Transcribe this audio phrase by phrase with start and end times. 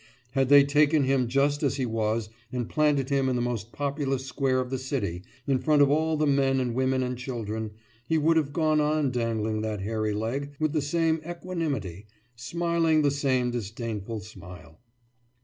[0.31, 4.25] Had they taken him just as he was and planted him in the most populous
[4.25, 7.69] square of the city, in front of all the men and women and children,
[8.07, 13.11] he would have gone on dangling that hairy leg with the same equanimity, smiling the
[13.11, 14.79] same disdainful smile.